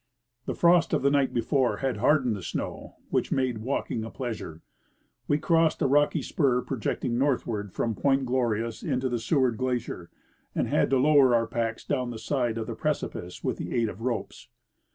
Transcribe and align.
The 0.47 0.55
frost 0.55 0.93
of 0.93 1.03
the 1.03 1.11
night 1.11 1.31
before 1.31 1.77
had 1.77 1.97
hardened 1.97 2.35
the 2.35 2.41
snow, 2.41 2.95
which 3.11 3.31
made 3.31 3.57
Avalking 3.59 4.03
a 4.03 4.09
pleasure. 4.09 4.63
We 5.27 5.37
crossed 5.37 5.79
a 5.79 5.85
rocky 5.85 6.23
spur 6.23 6.63
projecting 6.63 7.19
nortliAvard 7.19 7.71
from 7.71 7.93
Point 7.93 8.25
Glorious 8.25 8.81
into 8.81 9.09
the 9.09 9.17
ScAvarcl 9.19 9.57
glacier, 9.57 10.09
and 10.55 10.67
had 10.67 10.89
to 10.89 10.95
loAver 10.95 11.35
our 11.35 11.45
packs 11.45 11.83
down 11.85 12.09
the 12.09 12.17
side 12.17 12.57
of 12.57 12.65
the 12.65 12.73
precipice 12.73 13.41
Avith 13.41 13.57
the 13.57 13.75
aid 13.75 13.89
of 13.89 14.01
ropes. 14.01 14.47